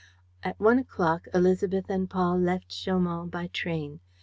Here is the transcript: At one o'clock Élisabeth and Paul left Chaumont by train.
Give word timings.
At 0.41 0.59
one 0.59 0.79
o'clock 0.79 1.27
Élisabeth 1.31 1.87
and 1.87 2.09
Paul 2.09 2.39
left 2.39 2.71
Chaumont 2.71 3.29
by 3.29 3.45
train. 3.45 3.99